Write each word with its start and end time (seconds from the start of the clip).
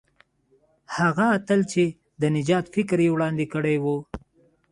هغه 0.97 1.25
اتل 1.37 1.61
چې 1.71 1.83
د 2.21 2.23
نجات 2.35 2.65
فکر 2.75 2.97
یې 3.05 3.13
وړاندې 3.15 3.45
کړی 3.53 3.75
وو. 3.83 3.97